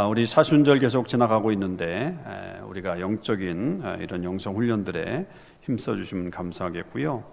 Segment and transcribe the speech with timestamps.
[0.00, 2.16] 아, 우리 사순절 계속 지나가고 있는데
[2.68, 5.26] 우리가 영적인 이런 영성 훈련들에
[5.62, 7.24] 힘써 주시면 감사하겠고요.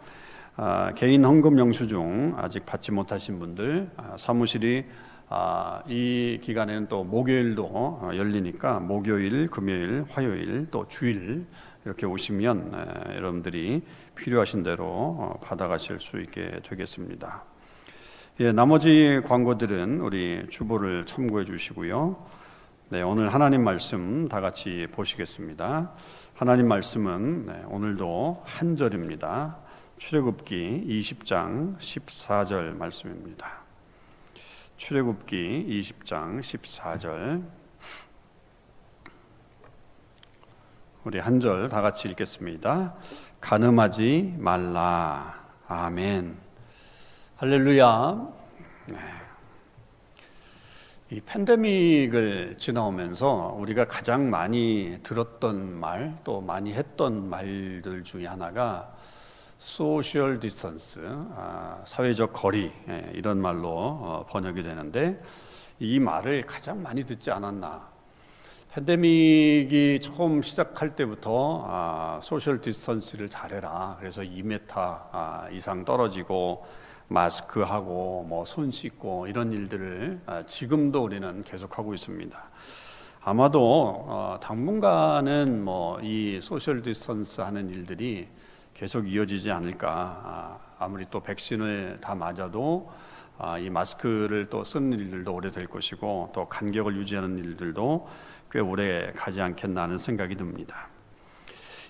[0.55, 4.83] 아, 개인 헌금 영수증 아직 받지 못하신 분들 아, 사무실이
[5.87, 11.45] 이 기간에는 또 목요일도 열리니까 목요일, 금요일, 화요일 또 주일
[11.85, 12.71] 이렇게 오시면
[13.15, 13.83] 여러분들이
[14.15, 17.43] 필요하신 대로 어, 받아가실 수 있게 되겠습니다.
[18.39, 22.34] 예, 나머지 광고들은 우리 주보를 참고해 주시고요.
[22.89, 25.91] 네, 오늘 하나님 말씀 다 같이 보시겠습니다.
[26.35, 29.57] 하나님 말씀은 네, 오늘도 한 절입니다.
[29.97, 33.63] 출애굽기 20장 14절 말씀입니다.
[34.77, 37.43] 출애굽기 20장 14절
[41.05, 42.95] 우리 한 절 다 같이 읽겠습니다.
[43.39, 45.43] 간음하지 말라.
[45.67, 46.37] 아멘.
[47.37, 48.27] 할렐루야.
[48.87, 49.14] 네.
[51.11, 58.91] 이 팬데믹을 지나오면서 우리가 가장 많이 들었던 말, 또 많이 했던 말들 중에 하나가
[59.59, 65.21] social distance, 아, 사회적 거리 예, 이런 말로 어, 번역이 되는데
[65.79, 67.87] 이 말을 가장 많이 듣지 않았나?
[68.73, 73.97] 팬데믹이 처음 시작할 때부터 아, social distance를 잘해라.
[73.99, 76.65] 그래서 2m 아, 이상 떨어지고
[77.07, 82.37] 마스크하고 뭐 손 씻고 이런 일들을 아, 지금도 우리는 계속하고 있습니다.
[83.23, 88.27] 아마도 어, 당분간은 뭐 이 social distance 하는 일들이
[88.73, 89.89] 계속 이어지지 않을까.
[90.23, 92.91] 아, 아무리 또 백신을 다 맞아도
[93.37, 98.07] 아, 이 마스크를 또 쓰는 일들도 오래 될 것이고 또 간격을 유지하는 일들도
[98.51, 100.87] 꽤 오래 가지 않겠나 하는 생각이 듭니다.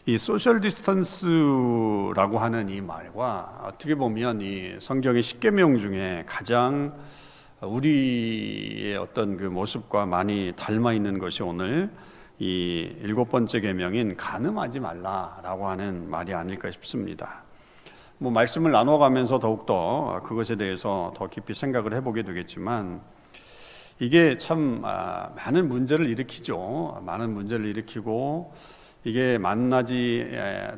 [0.07, 6.93] 이 social distance라고 하는 이 말과 어떻게 보면 이 성경의 십계명 중에 가장
[7.59, 11.89] 우리의 어떤 그 모습과 많이 닮아 있는 것이 오늘
[12.37, 17.41] 이 일곱 번째 계명인 간음하지 말라라고 하는 말이 아닐까 싶습니다.
[18.19, 23.01] 뭐 말씀을 나눠가면서 더욱더 그것에 대해서 더 깊이 생각을 해보게 되겠지만
[23.97, 27.01] 이게 참 아, 많은 문제를 일으키죠.
[27.03, 28.53] 많은 문제를 일으키고
[29.05, 30.27] 이게 만나지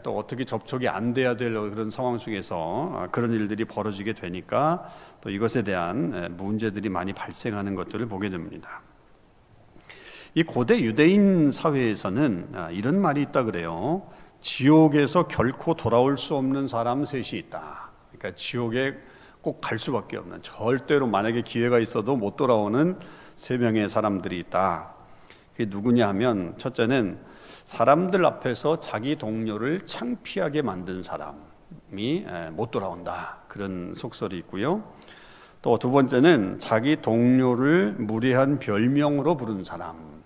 [0.04, 4.90] 또 어떻게 접촉이 안 돼야 될 그런 상황 속에서 아, 그런 일들이 벌어지게 되니까
[5.22, 8.82] 또 이것에 대한 문제들이 많이 발생하는 것들을 보게 됩니다.
[10.36, 14.06] 이 고대 유대인 사회에서는 아, 이런 말이 있다 그래요.
[14.42, 17.92] 지옥에서 결코 돌아올 수 없는 사람 셋이 있다.
[18.12, 18.98] 그러니까 지옥에
[19.42, 23.00] 꼭 갈 수밖에 없는 절대로 만약에 기회가 있어도 못 돌아오는
[23.36, 24.94] 세 명의 사람들이 있다.
[25.54, 27.20] 그게 누구냐 하면 첫째는
[27.66, 33.40] 사람들 앞에서 자기 동료를 창피하게 만든 사람이 못 돌아온다.
[33.48, 34.84] 그런 속설이 있고요.
[35.62, 40.24] 또 두 번째는 자기 동료를 무례한 별명으로 부른 사람.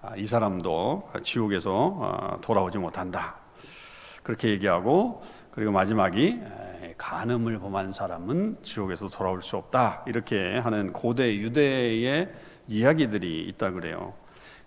[0.00, 3.36] 아, 이 사람도 지옥에서 어, 돌아오지 못한다.
[4.22, 6.40] 그렇게 얘기하고 그리고 마지막이
[6.96, 10.04] 간음을 범한 사람은 지옥에서 돌아올 수 없다.
[10.06, 12.30] 이렇게 하는 고대 유대의
[12.68, 14.14] 이야기들이 있다 그래요.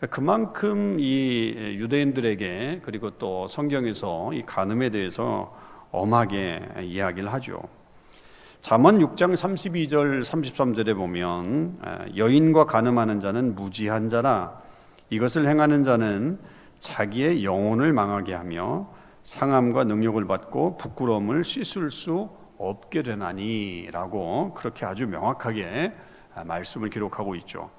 [0.10, 5.56] 그만큼 이 유대인들에게 그리고 또 성경에서 이 간음에 대해서
[5.92, 7.62] 엄하게 이야기를 하죠.
[8.60, 11.80] 잠언 6장 32절 33절에 보면
[12.18, 14.60] 여인과 간음하는 자는 무지한 자라
[15.10, 16.40] 이것을 행하는 자는
[16.80, 18.90] 자기의 영혼을 망하게 하며
[19.24, 25.94] 상함과 능력을 받고 부끄러움을 씻을 수 없게 되나니라고 그렇게 아주 명확하게
[26.46, 27.70] 말씀을 기록하고 있죠.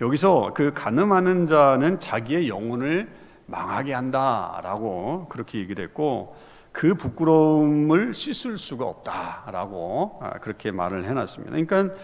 [0.00, 3.08] 여기서 그 가늠하는 자는 자기의 영혼을
[3.46, 6.36] 망하게 한다라고 그렇게 얘기를 했고
[6.70, 11.50] 그 부끄러움을 씻을 수가 없다라고 아, 그렇게 말을 해놨습니다.
[11.50, 11.94] 그러니까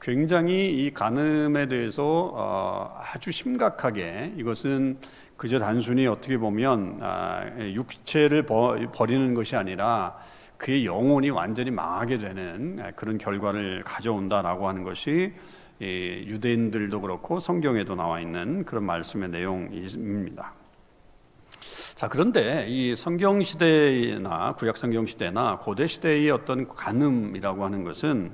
[0.00, 4.98] 굉장히 이 간음에 대해서 어, 아주 심각하게 이것은
[5.36, 10.16] 그저 단순히 어떻게 보면 아, 육체를 버리는 것이 아니라
[10.56, 15.32] 그의 영혼이 완전히 망하게 되는 그런 결과를 가져온다라고 하는 것이
[15.82, 20.54] 유대인들도 그렇고 성경에도 나와 있는 그런 말씀의 내용입니다.
[21.94, 28.32] 자 그런데 이 성경 시대나 구약 성경 시대나 고대 시대의 어떤 간음이라고 하는 것은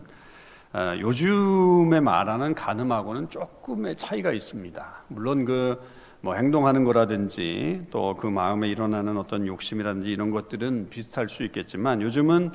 [0.72, 5.04] 어, 요즘에 말하는 간음하고는 조금의 차이가 있습니다.
[5.08, 5.80] 물론 그
[6.20, 12.50] 뭐 행동하는 거라든지 또 그 마음에 일어나는 어떤 욕심이라든지 이런 것들은 비슷할 수 있겠지만 요즘은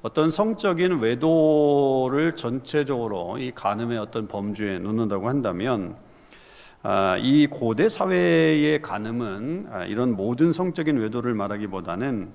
[0.00, 5.96] 어떤 성적인 외도를 전체적으로 이 간음의 어떤 범주에 놓는다고 한다면
[6.82, 12.30] 아, 이 고대 사회의 간음은 아, 이런 모든 성적인 외도를 말하기보다는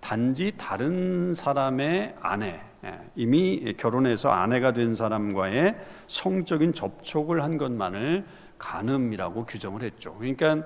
[0.00, 5.76] 단지 다른 사람의 아내 예, 이미 결혼해서 아내가 된 사람과의
[6.06, 8.24] 성적인 접촉을 한 것만을
[8.60, 10.14] 간음이라고 규정을 했죠.
[10.14, 10.64] 그러니까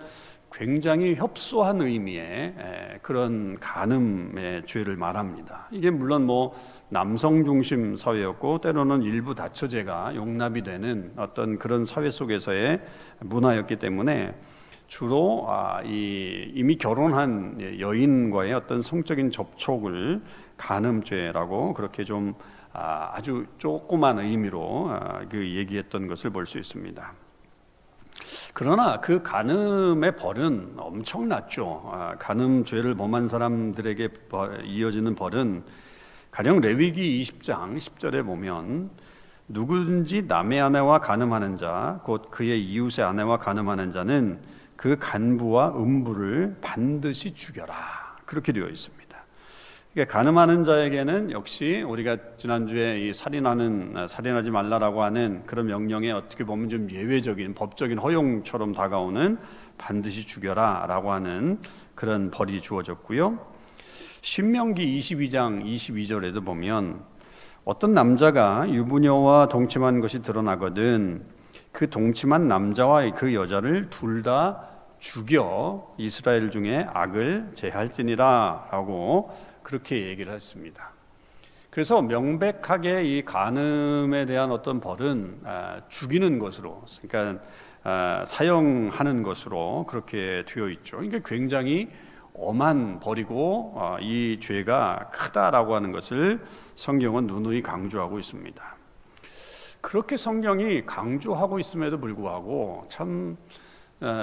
[0.52, 2.54] 굉장히 협소한 의미의
[3.02, 5.66] 그런 간음의 죄를 말합니다.
[5.72, 6.54] 이게 물론 뭐
[6.90, 12.80] 남성 중심 사회였고 때로는 일부 다처제가 용납이 되는 어떤 그런 사회 속에서의
[13.20, 14.34] 문화였기 때문에
[14.86, 20.22] 주로 아, 이 이미 결혼한 여인과의 어떤 성적인 접촉을
[20.56, 22.34] 간음죄라고 그렇게 좀
[22.72, 27.23] 아, 아주 조그만 의미로 아, 그 얘기했던 것을 볼 수 있습니다.
[28.54, 31.90] 그러나 그 간음의 벌은 엄청났죠.
[31.92, 34.08] 아, 간음 죄를 범한 사람들에게
[34.64, 35.64] 이어지는 벌은
[36.30, 38.90] 가령 레위기 20장 10절에 보면
[39.48, 44.40] 누구든지 남의 아내와 간음하는 자, 곧 그의 이웃의 아내와 간음하는 자는
[44.76, 47.74] 그 간부와 음부를 반드시 죽여라.
[48.24, 49.03] 그렇게 되어 있습니다.
[49.94, 56.42] 그러니까 가늠하는 자에게는 역시 우리가 지난주에 이 살인하는 아, 살인하지 말라라고 하는 그런 명령에 어떻게
[56.42, 59.38] 보면 좀 예외적인 법적인 허용처럼 다가오는
[59.78, 61.60] 반드시 죽여라라고 하는
[61.94, 63.38] 그런 벌이 주어졌고요.
[64.20, 67.04] 신명기 22장 22절에도 보면
[67.64, 71.24] 어떤 남자가 유부녀와 동침한 것이 드러나거든
[71.70, 79.30] 그 동침한 남자와 그 여자를 둘 다 죽여 이스라엘 중에 악을 제할지니라라고
[79.64, 80.92] 그렇게 얘기를 했습니다.
[81.70, 87.44] 그래서 명백하게 이 간음에 대한 어떤 벌은 아, 죽이는 것으로, 그러니까
[87.82, 90.98] 아, 사형하는 것으로 그렇게 되어 있죠.
[90.98, 91.90] 그러니까 굉장히
[92.32, 96.40] 엄한 벌이고 아, 이 죄가 크다라고 하는 것을
[96.74, 98.76] 성경은 누누이 강조하고 있습니다.
[99.80, 103.63] 그렇게 성경이 강조하고 있음에도 불구하고 참 어,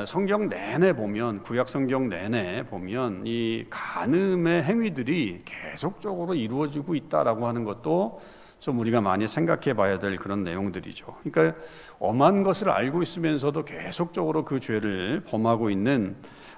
[0.05, 8.19] 성경 내내 보면 구약 성경 내내 보면 이 간음의 행위들이 계속적으로 이루어지고 있다라고 하는 것도
[8.59, 11.15] 좀 우리가 많이 생각해 봐야 될 그런 내용들이죠.
[11.23, 11.59] 그러니까
[11.99, 16.15] 엄한 것을 알고 있으면서도 계속적으로 그 죄를 범하고 있는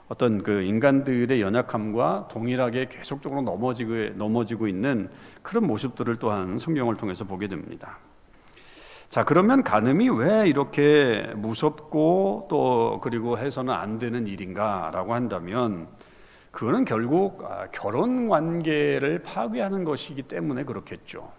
[0.09, 5.09] 어떤 그 인간들의 연약함과 동일하게 계속적으로 넘어지고 넘어지고 있는
[5.41, 7.99] 그런 모습들을 또한 성경을 통해서 보게 됩니다.
[9.13, 15.87] 자, 그러면 간음이 왜 이렇게 무섭고 또 그리고 해서는 안 되는 일인가라고 한다면
[16.49, 21.31] 그거는 결국 아, 결혼 관계를 파괴하는 것이기 때문에 그렇겠죠.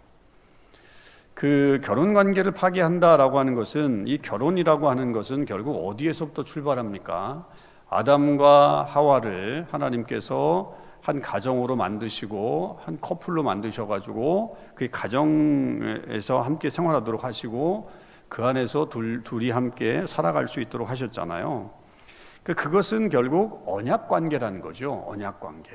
[1.35, 7.45] 그 결혼 관계를 파괴한다라고 하는 것은 이 결혼이라고 하는 것은 결국 어디에서부터 출발합니까?
[7.91, 17.91] 아담과 하와를 하나님께서 한 가정으로 만드시고 한 커플로 만드셔 가지고 그 가정에서 함께 생활하도록 하시고
[18.31, 21.71] 그 안에서 둘, 둘이 함께 살아갈 수 있도록 하셨잖아요.
[22.43, 25.05] 그 그것은 결국 언약 관계라는 거죠.
[25.07, 25.73] 언약 관계.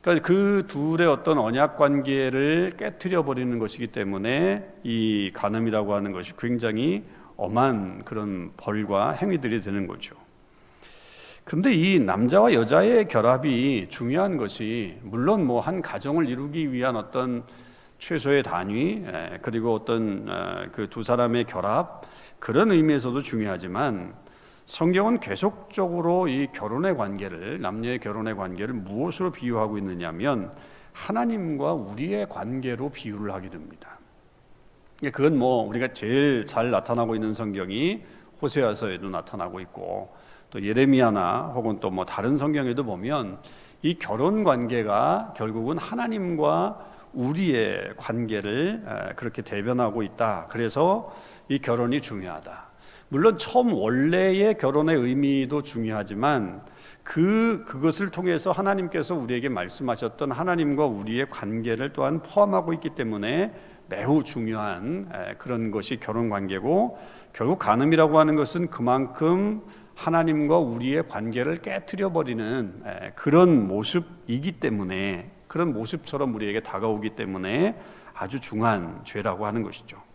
[0.00, 7.04] 그러니까 그 둘의 어떤 언약 관계를 깨뜨려 버리는 것이기 때문에 이 간음이라고 하는 것이 굉장히
[7.36, 10.14] 엄한 그런 벌과 행위들이 되는 거죠.
[11.44, 17.42] 근데 이 남자와 여자의 결합이 중요한 것이 물론 뭐 한 가정을 이루기 위한 어떤
[17.98, 19.04] 최소의 단위
[19.42, 22.02] 그리고 어떤 어, 그두 사람의 결합
[22.38, 24.14] 그런 의미에서도 중요하지만
[24.64, 30.52] 성경은 계속적으로 이 결혼의 관계를 남녀의 결혼의 관계를 무엇으로 비유하고 있느냐면
[30.92, 33.98] 하나님과 우리의 관계로 비유를 하게 됩니다.
[35.12, 38.02] 그건 뭐 우리가 제일 잘 나타나고 있는 성경이
[38.40, 40.14] 호세아서에도 나타나고 있고
[40.50, 43.38] 또 예레미야나 혹은 또 뭐 다른 성경에도 보면
[43.82, 46.78] 이 결혼 관계가 결국은 하나님과
[47.12, 50.46] 우리의 관계를 그렇게 대변하고 있다.
[50.48, 51.12] 그래서
[51.48, 52.70] 이 결혼이 중요하다.
[53.08, 56.62] 물론 처음 원래의 결혼의 의미도 중요하지만
[57.02, 63.52] 그 그것을 통해서 하나님께서 우리에게 말씀하셨던 하나님과 우리의 관계를 또한 포함하고 있기 때문에
[63.88, 66.98] 매우 중요한 그런 것이 결혼 관계고
[67.32, 69.62] 결국 간음이라고 하는 것은 그만큼
[69.96, 72.82] 하나님과 우리의 관계를 깨뜨려 버리는
[73.16, 77.76] 그런 모습이기 때문에 그런 모습처럼 우리에게 다가오기 때문에
[78.14, 80.09] 아주 중한 죄라고 하는 것이죠.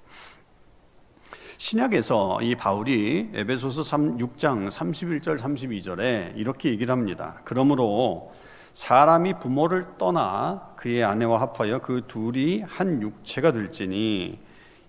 [1.58, 7.40] 신약에서 이 바울이 에베소서 3, 6장 31절 32절에 이렇게 얘기를 합니다.
[7.44, 8.34] 그러므로
[8.74, 14.38] 사람이 부모를 떠나 그의 아내와 합하여 그 둘이 한 육체가 될지니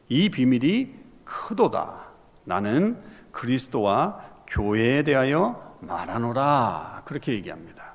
[0.09, 0.91] 이 비밀이
[1.25, 2.09] 크도다.
[2.45, 7.95] 나는 그리스도와 교회에 대하여 말하노라 그렇게 얘기합니다.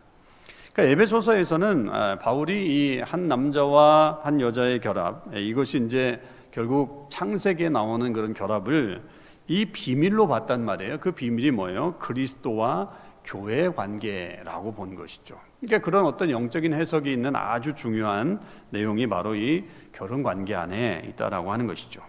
[0.74, 6.22] 그러니까 에베소서에서는 아, 바울이 이 한 남자와 한 여자의 결합 이것이 이제
[6.52, 9.02] 결국 창세기에 나오는 그런 결합을
[9.48, 11.00] 이 비밀로 봤단 말이에요.
[11.00, 11.96] 그 비밀이 뭐예요?
[12.00, 12.92] 그리스도와
[13.24, 15.40] 교회 관계라고 본 것이죠.
[15.60, 18.40] 그러니까 그런 어떤 영적인 해석이 있는 아주 중요한
[18.72, 22.02] 내용이 바로 이 결혼 관계 안에 있다라고 하는 것이죠.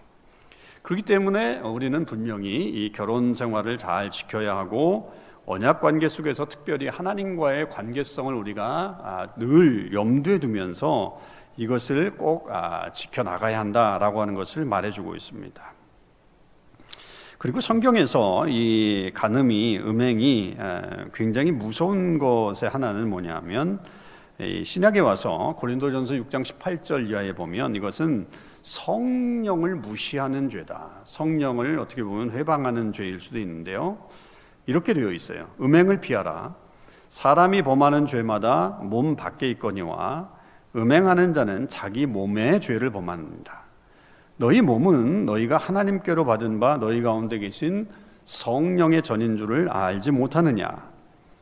[0.81, 5.13] 그렇기 때문에 우리는 분명히 이 결혼 생활을 잘 지켜야 하고
[5.45, 8.63] 언약 관계 속에서 특별히 하나님과의 관계성을 우리가
[9.01, 11.19] 아, 늘 염두에 두면서
[11.57, 15.73] 이것을 꼭 아, 지켜나가야 한다라고 하는 것을 말해주고 있습니다.
[17.37, 20.55] 그리고 성경에서 이 간음이 음행이
[21.13, 23.81] 굉장히 무서운 것의 하나는 뭐냐면
[24.63, 28.27] 신약에 와서 고린도전서 6장 18절 이하에 보면 이것은
[28.61, 30.89] 성령을 무시하는 죄다.
[31.03, 33.97] 성령을 어떻게 보면 회방하는 죄일 수도 있는데요.
[34.65, 35.49] 이렇게 되어 있어요.
[35.59, 36.55] 음행을 피하라.
[37.09, 40.31] 사람이 범하는 죄마다 몸 밖에 있거니와
[40.75, 43.63] 음행하는 자는 자기 몸의 죄를 범한다.
[44.37, 47.87] 너희 몸은 너희가 하나님께로 받은 바 너희 가운데 계신
[48.23, 50.91] 성령의 전인 줄을 알지 못하느냐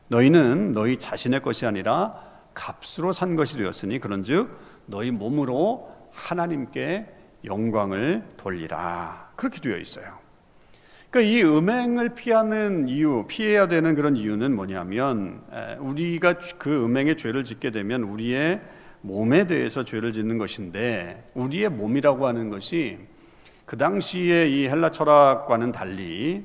[0.08, 2.14] 너희는 너희 자신의 것이 아니라
[2.54, 4.50] 값으로 산 것이 되었으니 그런즉
[4.86, 7.06] 너희 몸으로 하나님께
[7.44, 10.20] 영광을 돌리라 그렇게 되어 있어요.
[11.08, 15.42] 그러니까 이 음행을 피하는 이유, 피해야 되는 그런 이유는 뭐냐면
[15.78, 18.60] 우리가 그 음행의 죄를 짓게 되면 우리의
[19.02, 22.98] 몸에 대해서 죄를 짓는 것인데 우리의 몸이라고 하는 것이
[23.64, 26.44] 그 당시에 이 헬라 철학과는 달리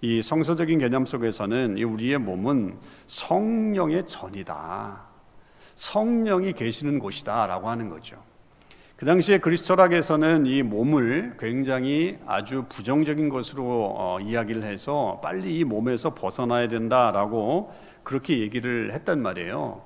[0.00, 5.04] 이 성서적인 개념 속에서는 이 우리의 몸은 성령의 전이다.
[5.74, 8.22] 성령이 계시는 곳이다라고 하는 거죠.
[8.96, 15.64] 그 당시에 그리스 철학에서는 이 몸을 굉장히 아주 부정적인 것으로 어, 이야기를 해서 빨리 이
[15.64, 17.72] 몸에서 벗어나야 된다라고
[18.02, 19.82] 그렇게 얘기를 했단 말이에요.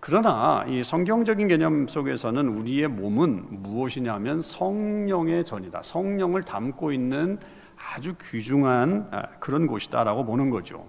[0.00, 5.82] 그러나 이 성경적인 개념 속에서는 우리의 몸은 무엇이냐면 성령의 전이다.
[5.82, 7.38] 성령을 담고 있는
[7.76, 10.86] 아주 귀중한 아, 그런 곳이다라고 보는 거죠.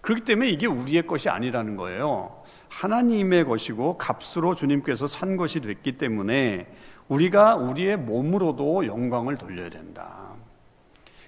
[0.00, 2.42] 그렇기 때문에 이게 우리의 것이 아니라는 거예요.
[2.68, 6.68] 하나님의 것이고 값으로 주님께서 산 것이 됐기 때문에
[7.08, 10.29] 우리가 우리의 몸으로도 영광을 돌려야 된다.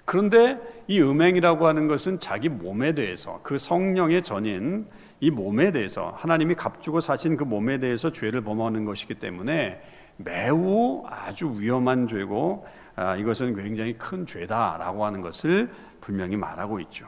[0.05, 4.87] 그런데 이 음행이라고 하는 것은 자기 몸에 대해서 그 성령의 전인
[5.21, 9.81] 이 몸에 대해서 하나님이 값주고 사신 그 몸에 대해서 죄를 범하는 것이기 때문에
[10.17, 12.67] 매우 아주 위험한 죄고
[12.97, 17.07] 아, 이것은 굉장히 큰 죄다라고 하는 것을 분명히 말하고 있죠.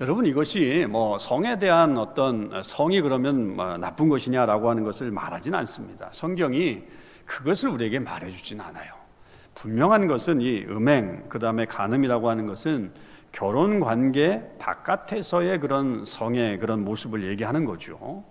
[0.00, 6.08] 여러분 이것이 뭐 성에 대한 어떤 성이 그러면 뭐 나쁜 것이냐라고 하는 것을 말하지는 않습니다.
[6.10, 6.82] 성경이
[7.26, 9.03] 그것을 우리에게 말해주진 않아요.
[9.54, 12.92] 분명한 것은 이 음행 그 다음에 간음이라고 하는 것은
[13.32, 18.24] 결혼 관계 바깥에서의 그런 성의 그런 모습을 얘기하는 거죠.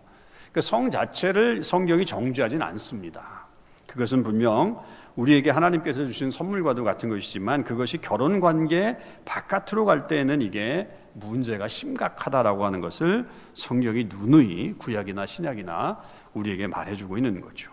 [0.52, 3.48] 그 성 자체를 성경이 정죄하진 않습니다.
[3.88, 4.80] 그것은 분명
[5.16, 12.66] 우리에게 하나님께서 주신 선물과도 같은 것이지만 그것이 결혼 관계 바깥으로 갈 때에는 이게 문제가 심각하다라고
[12.66, 16.02] 하는 것을 성경이 누누이 구약이나 신약이나
[16.34, 17.72] 우리에게 말해주고 있는 거죠.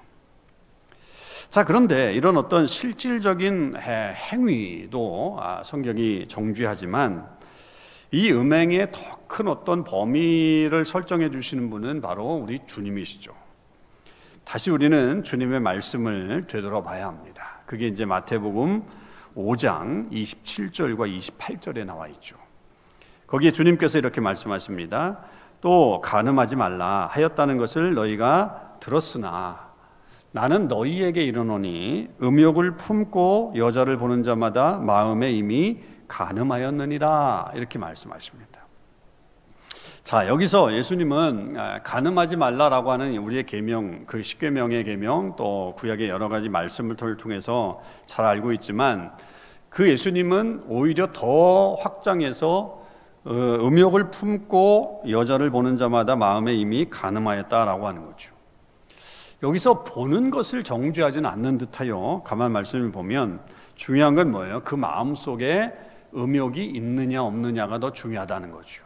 [1.51, 7.29] 자, 그런데 이런 어떤 실질적인 행위도 아, 성경이 정죄하지만
[8.13, 13.33] 이 음행의 더 큰 어떤 범위를 설정해 주시는 분은 바로 우리 주님이시죠.
[14.45, 17.61] 다시 우리는 주님의 말씀을 되돌아봐야 합니다.
[17.65, 18.83] 그게 이제 마태복음
[19.37, 22.37] 5장 27절과 28절에 나와 있죠.
[23.29, 25.21] 거기에 주님께서 이렇게 말씀하십니다.
[25.61, 29.70] 또 간음하지 말라 하였다는 것을 너희가 들었으나
[30.33, 38.61] 나는 너희에게 이르노니 음욕을 품고 여자를 보는 자마다 마음에 이미 간음하였느니라 이렇게 말씀하십니다.
[40.05, 46.29] 자 여기서 예수님은 아, 간음하지 말라라고 하는 우리의 계명 그 십계명의 계명 또 구약의 여러
[46.29, 49.13] 가지 말씀을 통해서 잘 알고 있지만
[49.69, 52.81] 그 예수님은 오히려 더 확장해서
[53.25, 58.40] 어, 음욕을 품고 여자를 보는 자마다 마음에 이미 간음하였다라고 하는 거죠.
[59.43, 63.41] 여기서 보는 것을 정죄하지는 않는 듯하여 가만 말씀을 보면
[63.75, 64.61] 중요한 건 뭐예요?
[64.65, 65.73] 그 마음 속에
[66.15, 68.85] 음욕이 있느냐 없느냐가 더 중요하다는 거죠.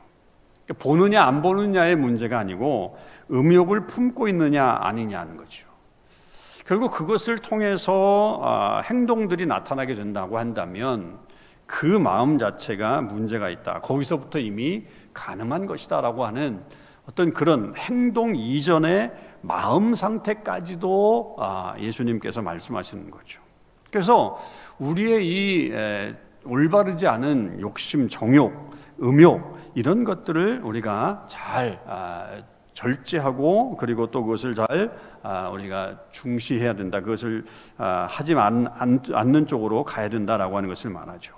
[0.64, 2.96] 그러니까 보느냐 안 보느냐의 문제가 아니고
[3.30, 5.66] 음욕을 품고 있느냐 아니냐는 거죠.
[6.66, 11.18] 결국 그것을 통해서 아, 행동들이 나타나게 된다고 한다면
[11.66, 13.80] 그 마음 자체가 문제가 있다.
[13.80, 16.62] 거기서부터 이미 가능한 것이다라고 하는
[17.08, 19.12] 어떤 그런 행동 이전의
[19.46, 23.40] 마음 상태까지도 아, 예수님께서 말씀하시는 거죠.
[23.90, 24.38] 그래서
[24.78, 25.72] 우리의 이
[26.44, 28.72] 올바르지 않은 욕심, 정욕,
[29.02, 37.00] 음욕 이런 것들을 우리가 잘 아, 절제하고 그리고 또 그것을 잘 아, 우리가 중시해야 된다.
[37.00, 37.44] 그것을
[37.76, 41.34] 하지 않는 쪽으로 가야 된다라고 하는 것을 말하죠.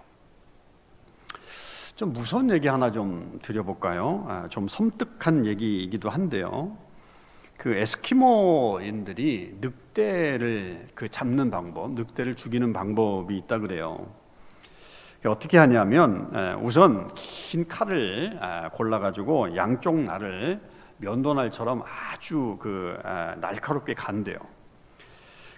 [1.97, 4.27] 좀 무서운 얘기 하나 좀 드려볼까요?
[4.29, 6.77] 아, 좀 섬뜩한 얘기이기도 한데요.
[7.59, 14.07] 그 에스키모인들이 늑대를 그 잡는 방법, 늑대를 죽이는 방법이 있다 그래요.
[15.25, 20.61] 어떻게 하냐면 우선 긴 칼을 아, 골라가지고 양쪽 날을
[20.99, 22.97] 면도날처럼 아주 그
[23.41, 24.37] 날카롭게 간대요.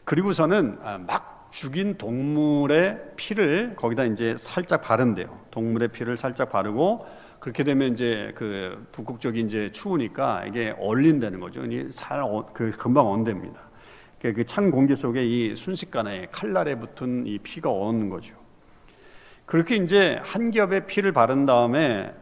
[0.04, 5.38] 그리고서는 막 죽인 동물의 피를 거기다 이제 살짝 바른대요.
[5.50, 7.06] 동물의 피를 살짝 바르고
[7.40, 11.62] 그렇게 되면 이제 그 북극적인 이제 추우니까 이게 얼린다는 거죠.
[11.90, 13.60] 살그 금방 언됩니다.
[14.20, 18.34] 그 찬 공기 속에 이 순식간에 칼날에 붙은 이 피가 얼는 거죠.
[19.46, 22.12] 그렇게 이제 한 겹의 피를 바른 다음에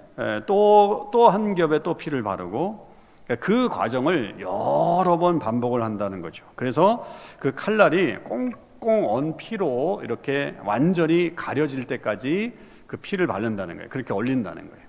[0.47, 2.87] 또 또 한 겹의 또 피를 바르고
[3.41, 6.45] 그 과정을 여러 번 반복을 한다는 거죠.
[6.55, 7.05] 그래서
[7.39, 12.53] 그 칼날이 꽁 꽁꽁 언 피로 이렇게 완전히 가려질 때까지
[12.87, 13.89] 그 피를 바른다는 거예요.
[13.89, 14.86] 그렇게 얼린다는 거예요.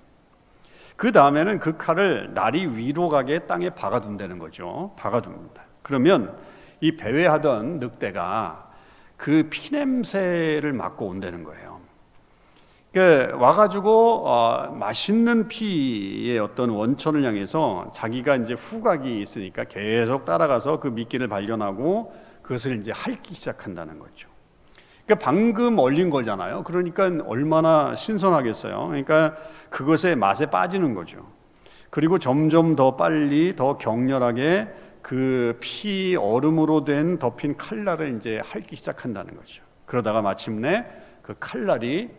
[0.98, 4.94] 그 다음에는 그 칼을 날이 위로 가게 땅에 박아둔다는 거죠.
[4.98, 5.62] 박아둡니다.
[5.84, 6.36] 그러면
[6.82, 8.72] 이 배회하던 늑대가
[9.16, 11.80] 그 피냄새를 맡고 온다는 거예요.
[12.94, 20.88] 그 와가지고 어, 맛있는 피의 어떤 원천을 향해서 자기가 이제 후각이 있으니까 계속 따라가서 그
[20.88, 24.30] 미끼를 발견하고 그것을 이제 핥기 시작한다는 거죠.
[25.08, 26.64] 그러니까 방금 얼린 거잖아요.
[26.64, 28.88] 그러니까 얼마나 신선하겠어요.
[28.88, 29.36] 그러니까
[29.70, 31.26] 그것의 맛에 빠지는 거죠.
[31.90, 34.68] 그리고 점점 더 빨리 더 격렬하게
[35.02, 39.64] 그 피 얼음으로 된 덮인 칼날을 이제 핥기 시작한다는 거죠.
[39.86, 40.86] 그러다가 마침내
[41.22, 42.10] 그 칼날이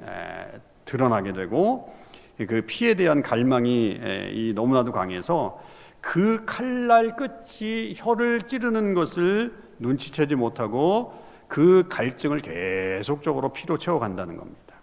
[0.86, 1.92] 드러나게 되고
[2.38, 5.60] 그 피에 대한 갈망이 너무나도 강해서
[6.00, 11.12] 그 칼날 끝이 혀를 찌르는 것을 눈치채지 못하고
[11.48, 14.74] 그 갈증을 계속적으로 피로 채워간다는 겁니다.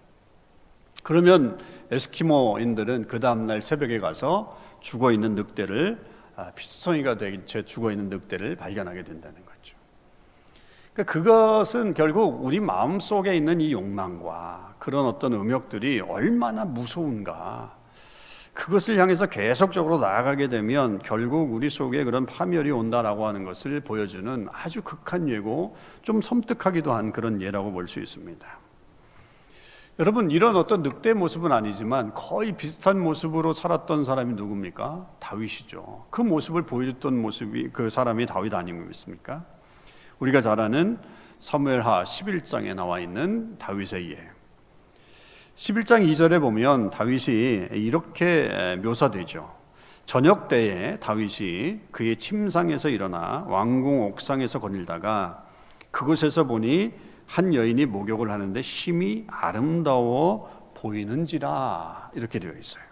[1.03, 1.59] 그러면
[1.91, 5.99] 에스키모인들은 그 다음날 새벽에 가서 죽어 있는 늑대를
[6.35, 9.77] 아, 피투성이가 된 채 죽어 있는 늑대를 발견하게 된다는 거죠.
[10.93, 17.77] 그러니까 그것은 결국 우리 마음 속에 있는 이 욕망과 그런 어떤 음욕들이 얼마나 무서운가
[18.55, 24.81] 그것을 향해서 계속적으로 나아가게 되면 결국 우리 속에 그런 파멸이 온다라고 하는 것을 보여주는 아주
[24.81, 28.47] 극한 예고 좀 섬뜩하기도 한 그런 예라고 볼 수 있습니다.
[29.99, 35.09] 여러분 이런 어떤 늑대 모습은 아니지만 거의 비슷한 모습으로 살았던 사람이 누굽니까?
[35.19, 36.07] 다윗이죠.
[36.09, 39.45] 그 모습을 보여줬던 모습이 그 사람이 다윗 아니겠습니까?
[40.19, 40.97] 우리가 잘 아는
[41.39, 44.34] 사무엘하 11장에 나와 있는 다윗의 예.
[45.55, 49.53] 11장 2절에 보면 다윗이 이렇게 묘사되죠.
[50.05, 55.45] 저녁 때에 다윗이 그의 침상에서 일어나 왕궁 옥상에서 거닐다가
[55.91, 56.91] 그곳에서 보니
[57.25, 62.83] 한 여인이 목욕을 하는데 심히 아름다워 보이는지라 이렇게 되어 있어요.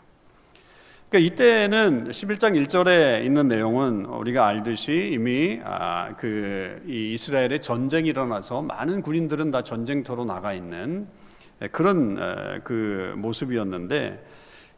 [1.10, 9.02] 그러니까 이때는 11장 1절에 있는 내용은 우리가 알듯이 이미 아, 그 이스라엘의 전쟁이 일어나서 많은
[9.02, 11.23] 군인들은 다 전쟁터로 나가 있는 예,
[11.72, 14.26] 그런 그 모습이었는데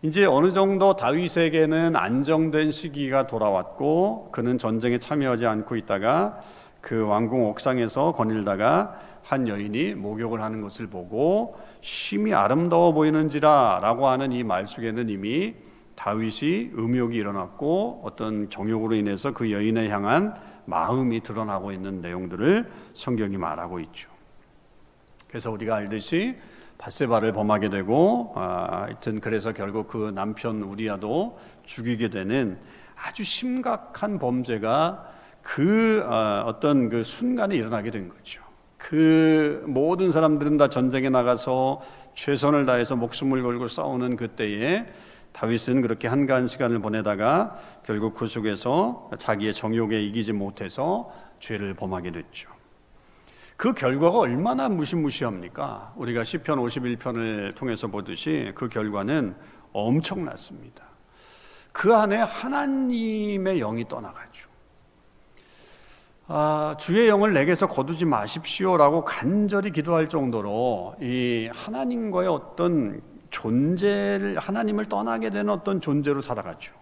[0.02, 6.40] 이제 어느 정도 다윗에게는 안정된 시기가 돌아왔고 그는 전쟁에 참여하지 않고 있다가
[6.82, 14.44] 그 왕궁 옥상에서 거닐다가 한 여인이 목욕을 하는 것을 보고 심히 아름다워 보이는지라라고 하는 이
[14.44, 15.56] 말 속에는 이미
[15.96, 20.36] 다윗이 음욕이 일어났고 어떤 정욕으로 인해서 그 여인에 향한
[20.66, 24.10] 마음이 드러나고 있는 내용들을 성경이 말하고 있죠.
[25.28, 26.36] 그래서 우리가 알듯이
[26.78, 32.60] 바세바를 범하게 되고 아, 하여튼 그래서 결국 그 남편 우리아도 죽이게 되는
[32.96, 35.08] 아주 심각한 범죄가
[35.42, 38.44] 그 아, 어떤 그 순간에 일어나게 된 거죠.
[38.78, 41.82] 그 모든 사람들은 다 전쟁에 나가서
[42.14, 44.86] 최선을 다해서 목숨을 걸고 싸우는 그때에
[45.32, 52.55] 다윗은 그렇게 한가한 시간을 보내다가 결국 그 속에서 자기의 정욕에 이기지 못해서 죄를 범하게 됐죠.
[53.58, 55.94] 그 결과가 얼마나 무시무시합니까?
[55.96, 59.36] 우리가 시편 51편을 통해서 보듯이 그 결과는
[59.72, 60.84] 엄청났습니다.
[61.72, 64.50] 그 안에 하나님의 영이 떠나가죠.
[66.28, 75.30] 아, 주의 영을 내게서 거두지 마십시오라고 간절히 기도할 정도로 이 하나님과의 어떤 존재를 하나님을 떠나게
[75.30, 76.74] 되는 어떤 존재로 살아가죠.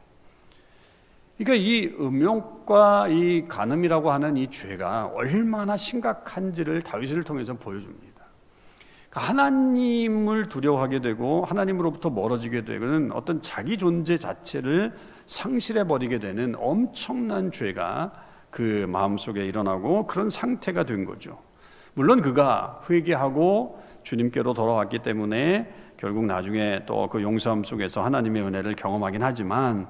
[1.38, 8.24] 그러니까 이 음욕과 이 간음이라고 하는 이 죄가 얼마나 심각한지를 다윗을 통해서 보여줍니다.
[9.10, 14.94] 그러니까 하나님을 두려워하게 되고 하나님으로부터 멀어지게 되는 어떤 자기 존재 자체를
[15.26, 18.12] 상실해 버리게 되는 엄청난 죄가
[18.52, 21.40] 그 마음속에 일어나고 그런 상태가 된 거죠.
[21.96, 29.24] 물론 그가 회개하고 주님께로 돌아왔기 때문에 결국 나중에 또 그 용서함 속에서 하나님의 은혜를 경험하긴
[29.24, 29.88] 하지만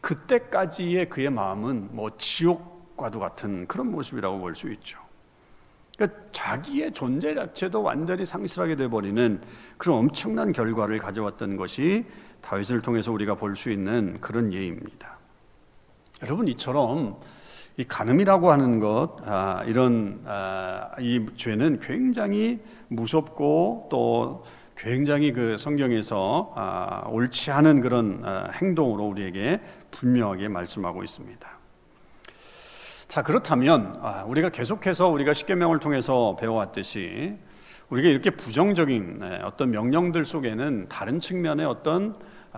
[0.00, 4.98] 그때까지의 그의 마음은 뭐 지옥과도 같은 그런 모습이라고 볼 수 있죠.
[5.96, 9.40] 그러니까 자기의 존재 자체도 완전히 상실하게 되어버리는
[9.76, 12.04] 그런 엄청난 결과를 가져왔던 것이
[12.40, 15.18] 다윗을 통해서 우리가 볼 수 있는 그런 예입니다.
[16.22, 17.18] 여러분 이처럼
[17.76, 24.44] 이 간음이라고 하는 것 아, 이런 아, 이 죄는 굉장히 무섭고 또
[24.76, 29.60] 굉장히 그 성경에서 아, 옳지 않은 그런 아, 행동으로 우리에게
[29.98, 31.48] 분명하게 말씀하고 있습니다.
[33.08, 37.36] 자 그렇다면 아, 우리가 계속해서 우리가 십계명을 통해서 배워왔듯이
[37.88, 42.14] 우리가 이렇게 부정적인 네, 어떤 명령들 속에는 다른 측면의 어떤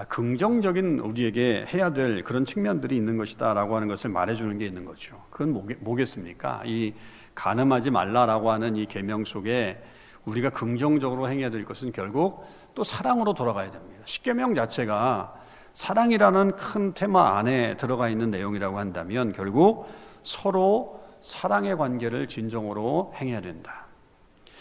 [0.09, 5.23] 긍정적인 우리에게 해야 될 그런 측면들이 있는 것이다라고 하는 것을 말해주는 게 있는 거죠.
[5.31, 6.63] 그건 뭐겠습니까?
[6.65, 6.95] 이
[7.35, 9.83] 가늠하지 말라라고 하는 이 계명 속에
[10.25, 14.03] 우리가 긍정적으로 행해야 될 것은 결국 또 사랑으로 돌아가야 됩니다.
[14.05, 15.40] 십계명 자체가
[15.73, 19.89] 사랑이라는 큰 테마 안에 들어가 있는 내용이라고 한다면 결국
[20.23, 23.87] 서로 사랑의 관계를 진정으로 행해야 된다.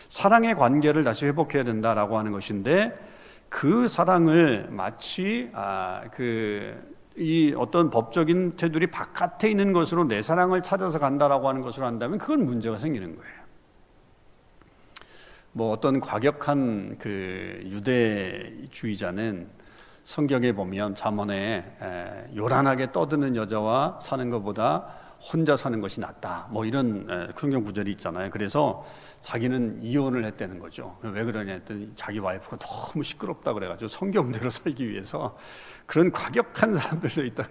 [0.10, 2.98] 사랑의 관계를 다시 회복해야 된다라고 하는 것인데
[3.50, 11.00] 그 사랑을 마치 아, 그 이 어떤 법적인 테두리 바깥에 있는 것으로 내 사랑을 찾아서
[11.00, 13.40] 간다라고 하는 것으로 한다면 그건 문제가 생기는 거예요.
[15.52, 19.50] 뭐 어떤 과격한 그 유대주의자는
[20.10, 21.64] 성경에 보면 잠언에
[22.36, 24.88] 요란하게 떠드는 여자와 사는 것보다
[25.22, 26.48] 혼자 사는 것이 낫다.
[26.50, 28.32] 뭐 이런 성경 구절이 있잖아요.
[28.32, 28.84] 그래서
[29.22, 30.98] 자기는 이혼을 했다는 거죠.
[31.04, 35.38] 왜 그러냐 했더니 자기 와이프가 너무 시끄럽다 그래가지고 성경대로 살기 위해서
[35.86, 37.44] 그런 과격한 사람들도 있다.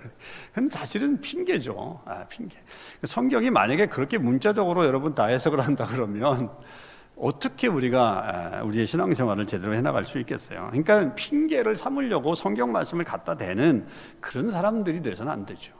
[0.68, 2.03] 사실은 핑계죠.
[2.07, 2.59] 아, 핑계.
[3.05, 6.51] 성경이 만약에 그렇게 문자적으로 여러분 다 해석을 한다 그러면
[7.20, 10.68] 어떻게 우리가 우리의 신앙생활을 제대로 해나갈 수 있겠어요?
[10.70, 13.87] 그러니까 핑계를 삼으려고 성경 말씀을 갖다 대는
[14.20, 15.72] 그런 사람들이 돼서는 안 되죠.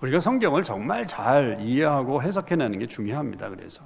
[0.00, 3.48] 우리가 성경을 정말 잘 이해하고 해석해내는 게 중요합니다.
[3.48, 3.82] 그래서.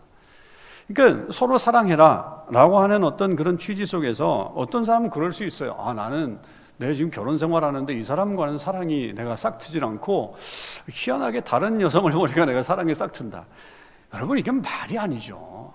[0.88, 5.77] 그러니까 서로 사랑해라 라고 하는 어떤 그런 취지 속에서 어떤 사람은 그럴 수 있어요.
[5.79, 6.38] 아, 나는
[6.77, 10.35] 내가 지금 결혼 생활하는데 이 사람과는 사랑이 내가 싹 트질 않고
[10.90, 13.47] 희한하게 다른 여성을 보니까 내가 사랑이 싹 튼다.
[14.12, 15.73] 여러분, 이게 말이 아니죠.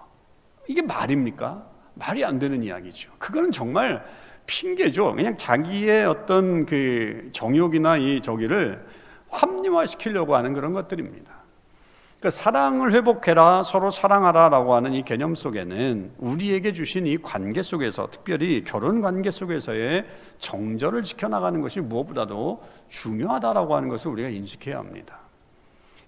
[0.68, 1.66] 이게 말입니까?
[1.96, 3.12] 말이 안 되는 이야기죠.
[3.18, 4.06] 그거는 정말
[4.46, 5.14] 핑계죠.
[5.16, 8.86] 그냥 자기의 어떤 그 정욕이나 이 저기를
[9.30, 11.38] 합리화시키려고 하는 그런 것들입니다.
[12.20, 18.64] 그러니까 사랑을 회복해라, 서로 사랑하라라고 하는 이 개념 속에는 우리에게 주신 이 관계 속에서, 특별히
[18.64, 20.06] 결혼 관계 속에서의
[20.40, 25.20] 정절을 지켜나가는 것이 무엇보다도 중요하다라고 하는 것을 우리가 인식해야 합니다.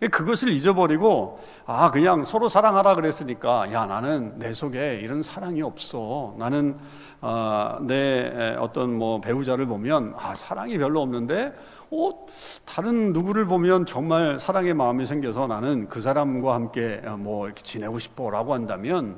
[0.07, 6.35] 그것을 잊어버리고 아 그냥 서로 사랑하라 그랬으니까 야 나는 내 속에 이런 사랑이 없어.
[6.37, 6.77] 나는
[7.21, 11.53] 어, 내 어떤 뭐 배우자를 보면 아 사랑이 별로 없는데
[11.91, 12.25] 어
[12.65, 17.99] 다른 누구를 보면 정말 사랑의 마음이 생겨서 나는 그 사람과 함께 어, 뭐 이렇게 지내고
[17.99, 19.17] 싶어라고 한다면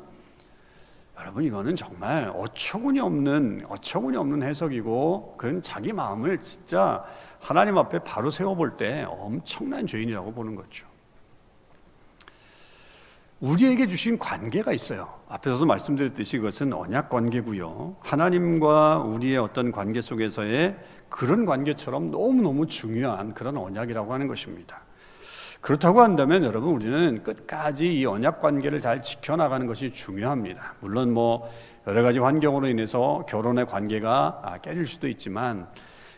[1.22, 7.06] 여러분 이거는 정말 어처구니 없는 어처구니 없는 해석이고 그런 자기 마음을 진짜
[7.40, 10.88] 하나님 앞에 바로 세워볼 때 엄청난 죄인이라고 보는 거죠.
[13.40, 15.20] 우리에게 주신 관계가 있어요.
[15.28, 17.96] 앞에서도 말씀드렸듯이 그것은 언약 관계고요.
[18.00, 20.78] 하나님과 우리의 어떤 관계 속에서의
[21.10, 24.82] 그런 관계처럼 너무너무 중요한 그런 언약이라고 하는 것입니다.
[25.62, 30.76] 그렇다고 한다면 여러분 우리는 끝까지 이 언약 관계를 잘 지켜나가는 것이 중요합니다.
[30.80, 31.50] 물론 뭐
[31.86, 35.67] 여러 가지 환경으로 인해서 결혼의 관계가 깨질 수도 있지만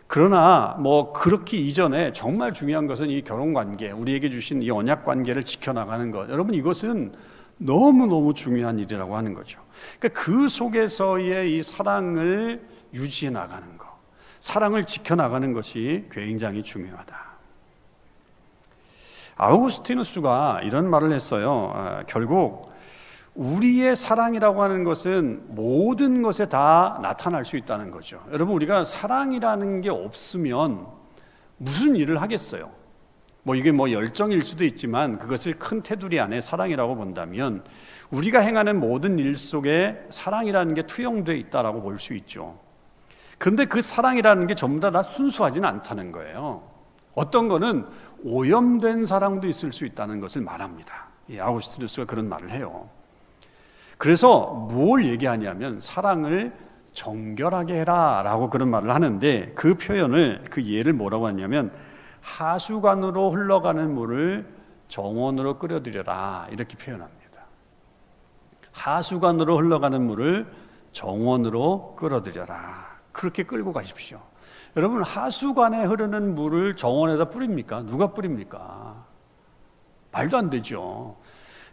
[0.08, 5.44] 그러나 뭐 그렇기 이전에 정말 중요한 것은 이 결혼 관계, 우리에게 주신 이 언약 관계를
[5.44, 6.30] 지켜나가는 것.
[6.30, 7.14] 여러분 이것은
[7.58, 9.60] 너무너무 중요한 일이라고 하는 거죠.
[10.00, 13.88] 그러니까 그 속에서의 이 사랑을 유지해 나가는 것,
[14.40, 17.33] 사랑을 지켜나가는 것이 굉장히 중요하다.
[19.36, 21.72] 아우구스티누스가 이런 말을 했어요.
[21.76, 22.72] 아, 결국
[23.36, 28.24] 우리의 사랑이라고 하는 것은 모든 것에 다 나타날 수 있다는 거죠.
[28.32, 30.86] 여러분, 우리가 사랑이라는 게 없으면
[31.58, 32.72] 무슨 일을 하겠어요?
[33.42, 37.64] 뭐 이게 뭐 열정일 수도 있지만 그것을 큰 테두리 안에 사랑이라고 본다면
[38.12, 42.60] 우리가 행하는 모든 일 속에 사랑이라는 게 투영되어 있다라고 볼 수 있죠.
[43.40, 46.64] 그런데 그 사랑이라는 게 전부 다, 다 순수하지는 않다는 거예요.
[47.16, 47.86] 어떤 거는
[48.24, 51.08] 오염된 사랑도 있을 수 있다는 것을 말합니다.
[51.40, 52.90] 아우스티누스가 그런 말을 해요.
[53.98, 56.54] 그래서 뭘 얘기하냐면 사랑을
[56.94, 61.72] 정결하게 해라라고 그런 말을 하는데 그 표현을 그 예를 뭐라고 하냐면
[62.22, 64.48] 하수관으로 흘러가는 물을
[64.88, 67.24] 정원으로 끓여들여라 이렇게 표현합니다.
[68.72, 70.48] 하수관으로 흘러가는 물을
[70.92, 72.94] 정원으로 끌어들여라.
[73.12, 74.20] 그렇게 끌고 가십시오.
[74.76, 77.84] 여러분 하수관에 흐르는 물을 정원에다 뿌립니까?
[77.84, 79.06] 누가 뿌립니까?
[80.12, 81.16] 말도 안 되죠.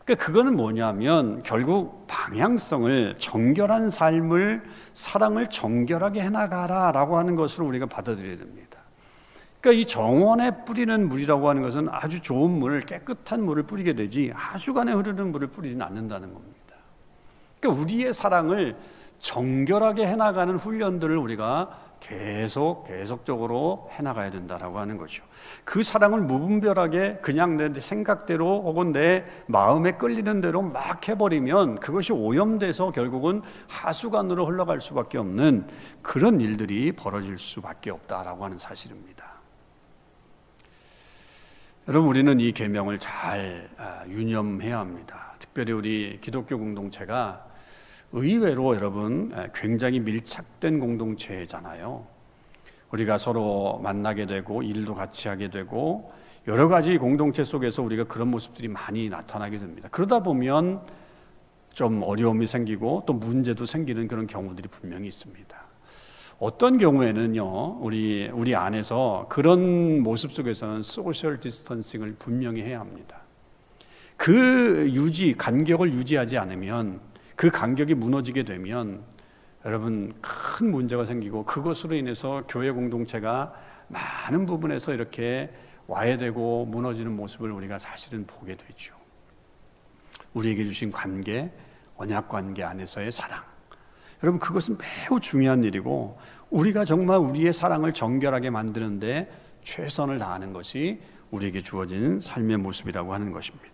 [0.05, 8.81] 그러니까 그거는 뭐냐면 결국 방향성을 정결한 삶을 사랑을 정결하게 해나가라라고 하는 것으로 우리가 받아들여야 됩니다.
[9.61, 14.93] 그러니까 이 정원에 뿌리는 물이라고 하는 것은 아주 좋은 물, 깨끗한 물을 뿌리게 되지 하수관에
[14.93, 16.75] 흐르는 물을 뿌리지는 않는다는 겁니다.
[17.61, 18.77] 그러니까 우리의 사랑을
[19.19, 25.23] 정결하게 해나가는 훈련들을 우리가 계속 계속적으로 해나가야 된다라고 하는 거죠.
[25.65, 32.91] 그 사랑을 무분별하게 그냥 내 생각대로 혹은 내 마음에 끌리는 대로 막 해버리면 그것이 오염돼서
[32.91, 35.67] 결국은 하수관으로 흘러갈 수밖에 없는
[36.03, 39.31] 그런 일들이 벌어질 수밖에 없다라고 하는 사실입니다.
[41.89, 45.35] 여러분 우리는 이 계명을 잘 아, 유념해야 합니다.
[45.39, 47.50] 특별히 우리 기독교 공동체가
[48.13, 52.07] 의외로 여러분 굉장히 밀착된 공동체잖아요.
[52.91, 56.13] 우리가 서로 만나게 되고 일도 같이 하게 되고
[56.49, 59.89] 여러 가지 공동체 속에서 우리가 그런 모습들이 많이 나타나게 됩니다.
[59.93, 60.81] 그러다 보면
[61.73, 65.57] 좀 어려움이 생기고 또 문제도 생기는 그런 경우들이 분명히 있습니다.
[66.41, 73.21] 어떤 경우에는요, 우리, 우리 안에서 그런 모습 속에서는 social distancing을 분명히 해야 합니다.
[74.17, 77.01] 그 유지, 간격을 유지하지 않으면
[77.41, 79.03] 그 간격이 무너지게 되면
[79.65, 83.55] 여러분 큰 문제가 생기고 그것으로 인해서 교회 공동체가
[83.89, 85.51] 많은 부분에서 이렇게
[85.87, 88.95] 와해되고 무너지는 모습을 우리가 사실은 보게 되죠.
[90.35, 91.51] 우리에게 주신 관계,
[91.97, 93.43] 언약 관계 안에서의 사랑.
[94.23, 96.19] 여러분 그것은 매우 중요한 일이고
[96.51, 99.33] 우리가 정말 우리의 사랑을 정결하게 만드는데
[99.65, 101.01] 최선을 다하는 것이
[101.31, 103.70] 우리에게 주어진 삶의 모습이라고 하는 것입니다.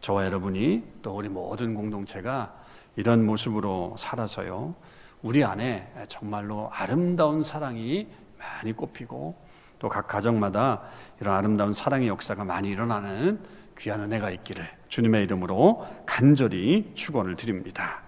[0.00, 2.54] 저와 여러분이 또 우리 모든 공동체가
[2.96, 4.74] 이런 모습으로 살아서요.
[5.22, 8.08] 우리 안에 정말로 아름다운 사랑이
[8.38, 9.36] 많이 꼽히고
[9.78, 10.82] 또 각 가정마다
[11.20, 13.40] 이런 아름다운 사랑의 역사가 많이 일어나는
[13.78, 18.02] 귀한 은혜가 있기를 주님의 이름으로 간절히 축원을 드립니다.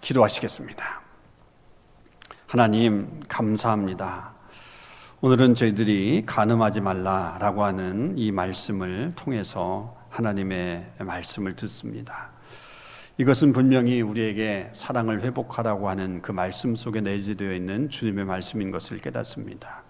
[0.00, 1.02] 기도하시겠습니다.
[2.48, 4.32] 하나님 감사합니다.
[5.20, 12.30] 오늘은 저희들이 간음하지 말라라고 하는 이 말씀을 통해서 하나님의 말씀을 듣습니다.
[13.18, 19.82] 이것은 분명히 우리에게 사랑을 회복하라고 하는 그 말씀 속에 내재되어 있는 주님의 말씀인 것을 깨닫습니다.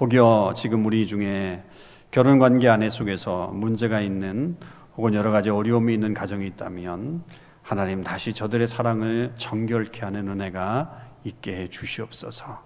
[0.00, 1.64] 혹여 지금 우리 중에
[2.12, 4.56] 결혼 관계 안에 속에서 문제가 있는
[4.96, 7.24] 혹은 여러 가지 어려움이 있는 가정이 있다면
[7.62, 12.62] 하나님 다시 저들의 사랑을 정결케 하는 은혜가 있게 해 주시옵소서.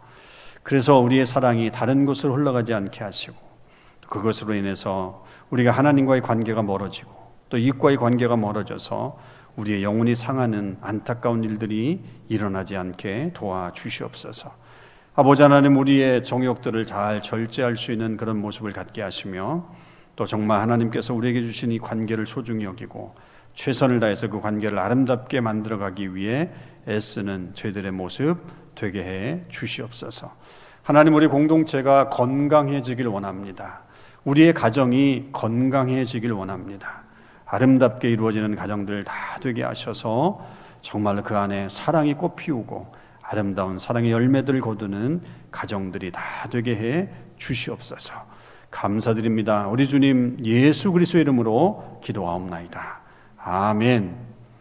[0.62, 3.45] 그래서 우리의 사랑이 다른 곳으로 흘러가지 않게 하시고
[4.08, 7.10] 그것으로 인해서 우리가 하나님과의 관계가 멀어지고
[7.48, 9.18] 또 이과의 관계가 멀어져서
[9.56, 14.52] 우리의 영혼이 상하는 안타까운 일들이 일어나지 않게 도와주시옵소서.
[15.14, 19.66] 아버지 하나님 우리의 정욕들을 잘 절제할 수 있는 그런 모습을 갖게 하시며
[20.14, 23.14] 또 정말 하나님께서 우리에게 주신 이 관계를 소중히 여기고
[23.54, 26.50] 최선을 다해서 그 관계를 아름답게 만들어가기 위해
[26.86, 28.36] 애쓰는 저희들의 모습
[28.74, 30.34] 되게 해 주시옵소서.
[30.82, 33.85] 하나님 우리 공동체가 건강해지길 원합니다.
[34.26, 37.04] 우리의 가정이 건강해지길 원합니다.
[37.46, 40.44] 아름답게 이루어지는 가정들 다 되게 하셔서
[40.82, 48.14] 정말 그 안에 사랑이 꽃피우고 아름다운 사랑의 열매들 거두는 가정들이 다 되게 해 주시옵소서.
[48.72, 49.68] 감사드립니다.
[49.68, 53.00] 우리 주님 예수 그리스도의 이름으로 기도하옵나이다.
[53.38, 54.25] 아멘.